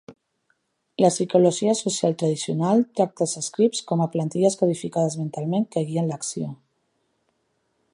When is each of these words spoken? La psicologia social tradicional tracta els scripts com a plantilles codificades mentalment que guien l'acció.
La 1.03 1.11
psicologia 1.15 1.75
social 1.81 2.15
tradicional 2.23 2.81
tracta 3.01 3.27
els 3.27 3.37
scripts 3.51 3.85
com 3.93 4.03
a 4.07 4.11
plantilles 4.17 4.59
codificades 4.63 5.23
mentalment 5.25 5.71
que 5.77 5.89
guien 5.93 6.13
l'acció. 6.15 6.53